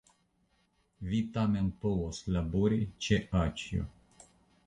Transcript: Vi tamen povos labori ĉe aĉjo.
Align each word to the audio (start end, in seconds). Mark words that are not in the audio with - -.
Vi 1.09 1.17
tamen 1.35 1.67
povos 1.83 2.21
labori 2.37 2.79
ĉe 3.09 3.19
aĉjo. 3.43 3.85